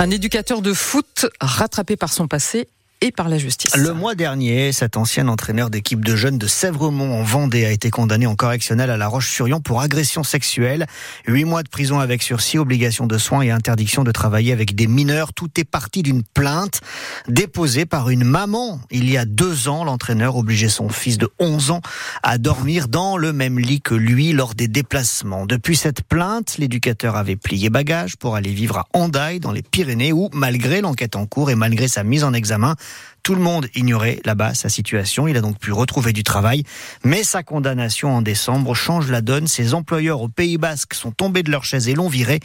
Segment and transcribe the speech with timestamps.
[0.00, 2.68] Un éducateur de foot rattrapé par son passé
[3.00, 3.76] et par la justice.
[3.76, 7.90] Le mois dernier, cet ancien entraîneur d'équipe de jeunes de Sèvremont en Vendée a été
[7.90, 10.86] condamné en correctionnel à La Roche-sur-Yon pour agression sexuelle.
[11.26, 14.86] Huit mois de prison avec sursis, obligation de soins et interdiction de travailler avec des
[14.86, 15.32] mineurs.
[15.32, 16.80] Tout est parti d'une plainte
[17.28, 18.80] déposée par une maman.
[18.90, 21.80] Il y a deux ans, l'entraîneur obligeait son fils de 11 ans
[22.22, 25.46] à dormir dans le même lit que lui lors des déplacements.
[25.46, 30.12] Depuis cette plainte, l'éducateur avait plié bagage pour aller vivre à Andaille dans les Pyrénées
[30.12, 32.74] où, malgré l'enquête en cours et malgré sa mise en examen,
[33.22, 35.28] tout le monde ignorait là-bas sa situation.
[35.28, 36.62] Il a donc pu retrouver du travail.
[37.04, 39.46] Mais sa condamnation en décembre change la donne.
[39.46, 42.40] Ses employeurs au Pays Basque sont tombés de leur chaise et l'ont viré.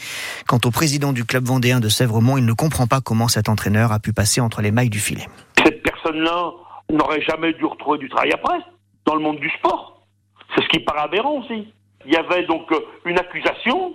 [0.45, 3.91] Quant au président du club vendéen de Sèvremont, il ne comprend pas comment cet entraîneur
[3.93, 5.25] a pu passer entre les mailles du filet.
[5.63, 6.51] Cette personne-là
[6.91, 8.59] n'aurait jamais dû retrouver du travail après,
[9.05, 10.05] dans le monde du sport.
[10.53, 11.73] C'est ce qui paraît aberrant aussi.
[12.05, 13.93] Il y avait donc euh, une accusation.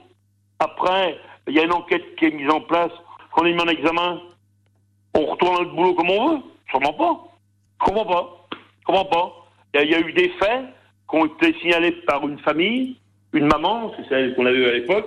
[0.58, 2.90] Après, il y a une enquête qui est mise en place.
[3.32, 4.18] qu'on est mis en examen,
[5.14, 6.42] on retourne notre boulot comme on veut?
[6.70, 7.18] Sûrement pas.
[7.84, 8.48] Comment pas?
[8.84, 9.32] Comment pas?
[9.74, 10.64] Il y, a eu des faits
[11.08, 12.96] qui ont été signalés par une famille,
[13.32, 15.06] une maman, c'est celle qu'on a eue à l'époque.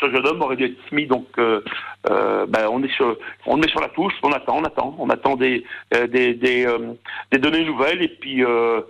[0.00, 1.62] Ce jeune homme aurait dû être mis, donc euh,
[2.10, 4.96] euh, ben, on est sur, on le met sur la touche, on attend, on attend,
[4.98, 6.66] on attend des, euh, des, des,
[7.30, 8.42] des données nouvelles et puis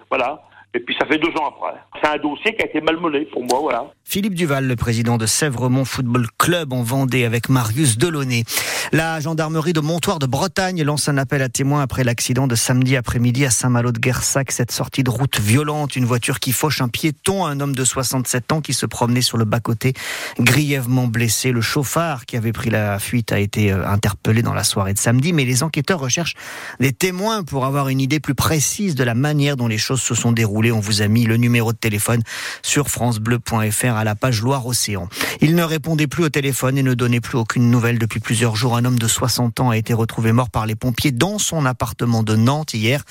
[0.09, 0.48] voilà.
[0.75, 1.81] Et puis ça fait deux ans après.
[2.03, 3.91] C'est un dossier qui a été malmené pour moi, voilà.
[4.05, 8.45] Philippe Duval, le président de Sèvremont Football Club en Vendée avec Marius Delaunay.
[8.93, 12.97] La gendarmerie de Montoire de Bretagne lance un appel à témoins après l'accident de samedi
[12.97, 14.53] après-midi à Saint-Malo de Guersac.
[14.53, 18.53] Cette sortie de route violente, une voiture qui fauche un piéton, un homme de 67
[18.53, 19.95] ans qui se promenait sur le bas-côté,
[20.39, 21.51] grièvement blessé.
[21.51, 24.99] Le chauffard qui avait pris la fuite a été euh, interpellé dans la soirée de
[24.99, 26.37] samedi, mais les enquêteurs recherchent
[26.79, 30.15] des témoins pour avoir une idée plus précise de la manière dont les choses se
[30.15, 32.23] sont déroulées on vous a mis le numéro de téléphone
[32.63, 35.09] sur francebleu.fr à la page Loire-Océan.
[35.41, 38.77] Il ne répondait plus au téléphone et ne donnait plus aucune nouvelle depuis plusieurs jours.
[38.77, 42.23] Un homme de 60 ans a été retrouvé mort par les pompiers dans son appartement
[42.23, 43.05] de Nantes hier,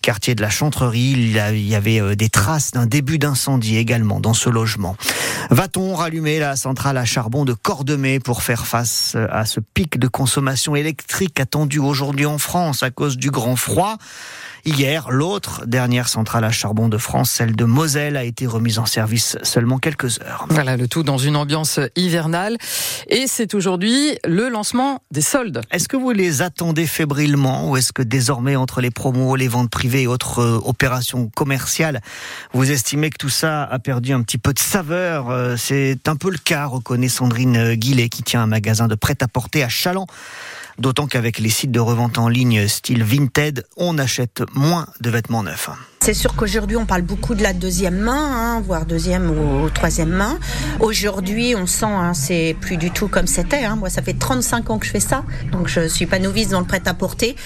[0.00, 1.12] quartier de la Chantrerie.
[1.16, 4.96] Il y avait euh, des traces d'un début d'incendie également dans ce logement.
[5.50, 10.06] Va-t-on rallumer la centrale à charbon de Cordemais pour faire face à ce pic de
[10.06, 13.98] consommation électrique attendu aujourd'hui en France à cause du grand froid?
[14.64, 18.86] Hier, l'autre dernière centrale à charbon de France, celle de Moselle, a été remise en
[18.86, 20.46] service seulement quelques heures.
[20.50, 22.58] Voilà, le tout dans une ambiance hivernale.
[23.08, 25.62] Et c'est aujourd'hui le lancement des soldes.
[25.72, 29.70] Est-ce que vous les attendez fébrilement ou est-ce que désormais, entre les promos, les ventes
[29.70, 32.00] privées et autres euh, opérations commerciales,
[32.52, 35.30] vous estimez que tout ça a perdu un petit peu de saveur?
[35.30, 39.64] Euh, C'est un peu le cas, reconnaît Sandrine Guillet, qui tient un magasin de prêt-à-porter
[39.64, 40.06] à Chaland.
[40.78, 45.42] D'autant qu'avec les sites de revente en ligne style Vinted, on achète moins de vêtements
[45.42, 45.70] neufs.
[46.00, 50.08] C'est sûr qu'aujourd'hui, on parle beaucoup de la deuxième main, hein, voire deuxième ou, troisième
[50.08, 50.36] main.
[50.80, 53.64] Aujourd'hui, on sent, hein, c'est plus du tout comme c'était.
[53.64, 53.76] Hein.
[53.76, 56.58] Moi, ça fait 35 ans que je fais ça, donc je suis pas novice dans
[56.58, 57.36] le prêt-à-porter.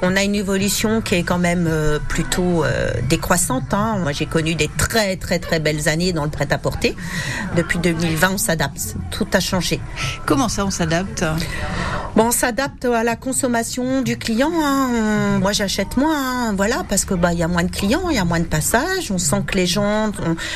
[0.00, 3.74] On a une évolution qui est quand même euh, plutôt euh, décroissante.
[3.74, 3.98] Hein.
[3.98, 6.96] Moi, j'ai connu des très très très belles années dans le prêt-à-porter.
[7.54, 8.96] Depuis 2020, on s'adapte.
[9.10, 9.78] Tout a changé.
[10.24, 11.22] Comment ça, on s'adapte?
[12.16, 14.50] Bon, on s'adapte à la consommation du client.
[14.54, 15.38] Hein.
[15.38, 18.18] Moi, j'achète moins, voilà, parce que bah il y a moins de clients il y
[18.18, 20.10] a moins de passages, on sent que les gens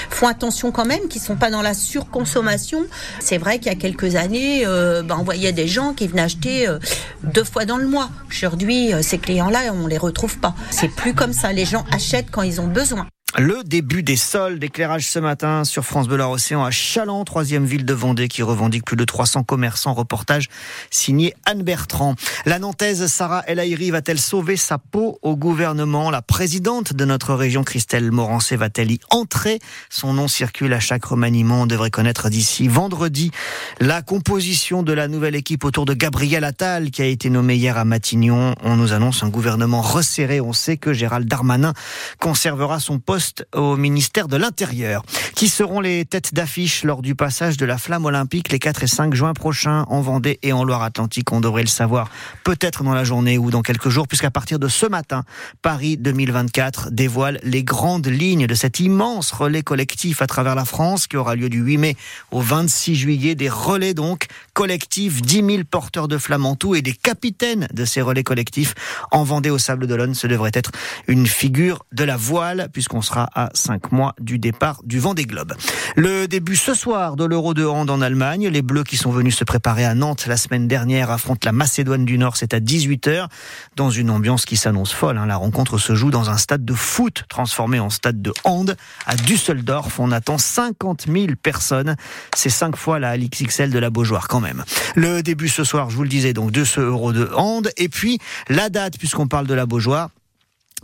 [0.08, 2.86] font attention quand même, qu'ils sont pas dans la surconsommation.
[3.18, 6.22] C'est vrai qu'il y a quelques années, euh, bah, on voyait des gens qui venaient
[6.22, 6.78] acheter euh,
[7.24, 8.08] deux fois dans le mois.
[8.30, 10.54] Aujourd'hui, euh, ces clients-là, on les retrouve pas.
[10.70, 11.52] C'est plus comme ça.
[11.52, 13.06] Les gens achètent quand ils ont besoin.
[13.38, 17.84] Le début des soldes, d'éclairage ce matin sur France Bleu Océan à Chaland, troisième ville
[17.84, 19.94] de Vendée qui revendique plus de 300 commerçants.
[19.94, 20.48] Reportage
[20.90, 22.16] signé Anne Bertrand.
[22.44, 26.10] La Nantaise Sarah El Aïri va-t-elle sauver sa peau au gouvernement?
[26.10, 29.60] La présidente de notre région, Christelle Morancé, va-t-elle y entrer?
[29.90, 31.62] Son nom circule à chaque remaniement.
[31.62, 33.30] On devrait connaître d'ici vendredi
[33.78, 37.78] la composition de la nouvelle équipe autour de Gabriel Attal qui a été nommé hier
[37.78, 38.56] à Matignon.
[38.64, 40.40] On nous annonce un gouvernement resserré.
[40.40, 41.74] On sait que Gérald Darmanin
[42.18, 43.19] conservera son poste
[43.54, 45.02] au ministère de l'Intérieur.
[45.34, 48.86] Qui seront les têtes d'affiche lors du passage de la flamme olympique les 4 et
[48.86, 51.32] 5 juin prochains en Vendée et en Loire-Atlantique?
[51.32, 52.10] On devrait le savoir
[52.44, 55.24] peut-être dans la journée ou dans quelques jours, puisqu'à partir de ce matin,
[55.62, 61.06] Paris 2024 dévoile les grandes lignes de cet immense relais collectif à travers la France
[61.06, 61.96] qui aura lieu du 8 mai
[62.30, 63.34] au 26 juillet.
[63.34, 67.84] Des relais donc collectifs, 10 000 porteurs de flammes en tout et des capitaines de
[67.84, 68.74] ces relais collectifs
[69.10, 70.14] en Vendée au Sable d'Olonne.
[70.14, 70.70] Ce devrait être
[71.06, 75.24] une figure de la voile puisqu'on sera à 5 mois du départ du vent des
[75.24, 75.52] globes.
[75.96, 78.46] Le début ce soir de l'Euro de hand en Allemagne.
[78.46, 82.04] Les Bleus qui sont venus se préparer à Nantes la semaine dernière affrontent la Macédoine
[82.04, 82.36] du Nord.
[82.36, 83.26] C'est à 18h
[83.74, 85.18] dans une ambiance qui s'annonce folle.
[85.18, 85.26] Hein.
[85.26, 88.76] La rencontre se joue dans un stade de foot transformé en stade de hand
[89.06, 89.98] à Düsseldorf.
[89.98, 91.96] On attend 50 000 personnes.
[92.36, 94.64] C'est cinq fois la XXL de la Beaujoire quand même.
[94.94, 97.70] Le début ce soir, je vous le disais, donc de ce Euro de hand.
[97.76, 100.10] Et puis la date, puisqu'on parle de la Beaujoire,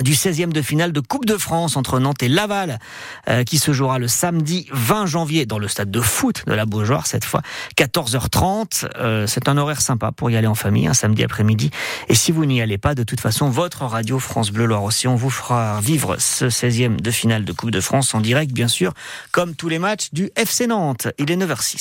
[0.02, 2.78] du 16e de finale de Coupe de France entre Nantes et Laval,
[3.28, 6.66] euh, qui se jouera le samedi 20 janvier dans le stade de foot de la
[6.66, 7.43] Beaujoire, cette fois
[7.76, 8.88] 14h30.
[8.96, 11.70] Euh, c'est un horaire sympa pour y aller en famille, un samedi après-midi.
[12.08, 15.08] Et si vous n'y allez pas, de toute façon, votre radio France Bleu Loire aussi,
[15.08, 18.69] on vous fera vivre ce 16e de finale de Coupe de France en direct, bien
[18.69, 18.93] sûr,
[19.32, 21.08] comme tous les matchs du FC Nantes.
[21.19, 21.75] Il est 9h06.